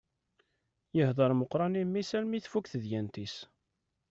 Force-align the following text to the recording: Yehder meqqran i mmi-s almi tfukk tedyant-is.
Yehder 0.97 1.31
meqqran 1.39 1.73
i 1.81 1.83
mmi-s 1.87 2.11
almi 2.17 2.39
tfukk 2.41 2.67
tedyant-is. 2.71 3.35